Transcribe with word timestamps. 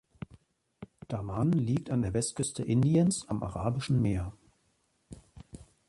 Daman 1.09 1.51
liegt 1.51 1.91
an 1.91 2.01
der 2.01 2.15
Westküste 2.15 2.63
Indiens 2.63 3.29
am 3.29 3.43
Arabischen 3.43 4.01
Meer. 4.01 4.33